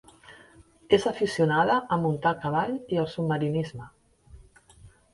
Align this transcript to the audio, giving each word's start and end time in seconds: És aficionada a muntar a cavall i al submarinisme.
És 0.97 1.05
aficionada 1.11 1.77
a 1.97 2.01
muntar 2.05 2.33
a 2.33 2.41
cavall 2.47 2.75
i 2.97 3.01
al 3.05 3.09
submarinisme. 3.15 3.91